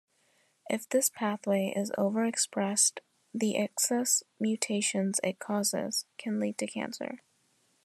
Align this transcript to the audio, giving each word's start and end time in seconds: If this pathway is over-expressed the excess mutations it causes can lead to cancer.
If 0.67 0.89
this 0.89 1.09
pathway 1.11 1.71
is 1.75 1.91
over-expressed 1.95 3.01
the 3.35 3.55
excess 3.57 4.23
mutations 4.39 5.19
it 5.23 5.37
causes 5.37 6.05
can 6.17 6.39
lead 6.39 6.57
to 6.57 6.65
cancer. 6.65 7.21